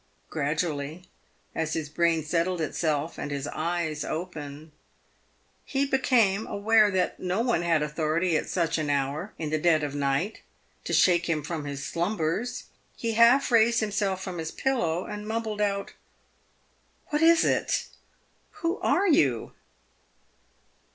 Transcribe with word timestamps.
Gradually, 0.31 1.03
as 1.53 1.73
his 1.73 1.87
brain 1.87 2.23
settled 2.25 2.59
itself 2.59 3.19
and 3.19 3.29
his 3.29 3.45
eyes 3.45 4.03
opened, 4.03 4.71
he 5.63 5.85
became 5.85 6.47
aware 6.47 6.89
that 6.89 7.19
no 7.19 7.41
one 7.41 7.61
had 7.61 7.83
authority 7.83 8.35
at 8.35 8.49
such 8.49 8.79
an 8.79 8.89
hour, 8.89 9.31
in 9.37 9.51
the 9.51 9.59
dead 9.59 9.83
of 9.83 9.93
night, 9.93 10.41
to 10.85 10.93
shake 10.93 11.29
him 11.29 11.43
from 11.43 11.65
his 11.65 11.85
slumbers. 11.85 12.63
He 12.95 13.11
half 13.13 13.51
raised 13.51 13.79
himself 13.79 14.23
from 14.23 14.39
his 14.39 14.49
pillow, 14.49 15.05
and 15.05 15.27
mumbled 15.27 15.61
out," 15.61 15.93
"What 17.09 17.21
is 17.21 17.45
it? 17.45 17.85
"Who 18.63 18.79
are 18.79 19.07
you 19.07 19.53